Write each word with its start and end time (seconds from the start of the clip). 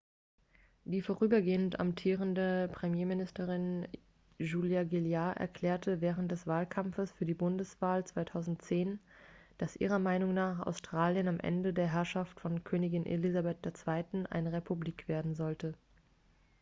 die 0.83 1.03
vorübergehend 1.03 1.79
amtierende 1.79 2.67
premierministerin 2.73 3.87
julia 4.39 4.83
gillard 4.83 5.37
erklärte 5.37 6.01
während 6.01 6.31
des 6.31 6.47
wahlkampfes 6.47 7.11
für 7.11 7.27
die 7.27 7.35
bundeswahl 7.35 8.03
2010 8.03 8.97
dass 9.59 9.75
ihrer 9.75 9.99
meinung 9.99 10.33
nach 10.33 10.65
australien 10.65 11.27
am 11.27 11.39
ende 11.39 11.71
der 11.71 11.93
herrschaft 11.93 12.39
von 12.41 12.63
königin 12.63 13.05
elizabeth 13.05 13.59
ii 13.63 14.25
eine 14.31 14.53
republik 14.53 15.07
werden 15.07 15.35
sollte 15.35 15.75